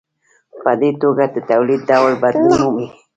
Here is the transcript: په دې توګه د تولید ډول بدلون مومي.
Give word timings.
په 0.63 0.71
دې 0.79 0.89
توګه 1.01 1.23
د 1.33 1.37
تولید 1.49 1.81
ډول 1.89 2.13
بدلون 2.23 2.53
مومي. 2.63 2.87